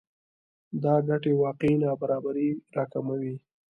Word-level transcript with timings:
دا 0.83 0.95
ګټې 1.09 1.31
واقعي 1.43 1.75
نابرابری 1.83 2.49
راکموي 2.75 3.33